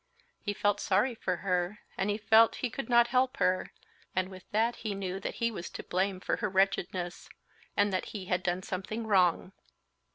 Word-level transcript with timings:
He 0.41 0.53
felt 0.55 0.79
sorry 0.79 1.13
for 1.13 1.35
her, 1.45 1.77
and 1.95 2.09
he 2.09 2.17
felt 2.17 2.55
he 2.65 2.71
could 2.71 2.89
not 2.89 3.09
help 3.09 3.37
her, 3.37 3.71
and 4.15 4.29
with 4.29 4.49
that 4.49 4.77
he 4.77 4.95
knew 4.95 5.19
that 5.19 5.35
he 5.35 5.51
was 5.51 5.69
to 5.69 5.83
blame 5.83 6.19
for 6.19 6.37
her 6.37 6.49
wretchedness, 6.49 7.29
and 7.77 7.93
that 7.93 8.05
he 8.05 8.25
had 8.25 8.41
done 8.41 8.63
something 8.63 9.05
wrong. 9.05 9.51